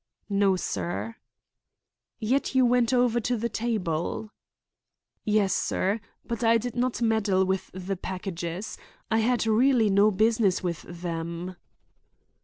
"No, 0.31 0.55
sir." 0.55 1.17
"Yet 2.19 2.55
you 2.55 2.65
went 2.65 2.91
over 2.91 3.19
to 3.19 3.37
the 3.37 3.49
table?" 3.49 4.31
"Yes, 5.25 5.53
sir, 5.53 6.01
but 6.25 6.43
I 6.43 6.57
did 6.57 6.75
not 6.75 7.03
meddle 7.03 7.45
with 7.45 7.69
the 7.71 7.95
packages. 7.95 8.79
I 9.11 9.19
had 9.19 9.45
really 9.45 9.91
no 9.91 10.09
business 10.09 10.63
with 10.63 10.81
them." 11.03 11.55